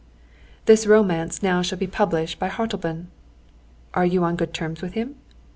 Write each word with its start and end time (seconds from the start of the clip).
"This 0.65 0.87
romance 0.87 1.43
now 1.43 1.61
shall 1.61 1.77
be 1.77 1.85
published 1.85 2.39
by 2.39 2.47
Hartleben." 2.49 3.11
"Are 3.93 4.03
you 4.03 4.23
on 4.23 4.35
good 4.35 4.51
terms 4.51 4.81
with 4.81 4.93
him?" 4.93 5.13